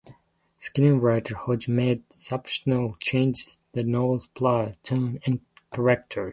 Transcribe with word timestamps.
Screenwriter 0.59 1.33
Hodge 1.35 1.67
made 1.67 2.11
substantial 2.11 2.95
changes 2.99 3.57
to 3.57 3.61
the 3.73 3.83
novel's 3.83 4.25
plot, 4.25 4.73
tone, 4.81 5.19
and 5.27 5.41
characters. 5.71 6.29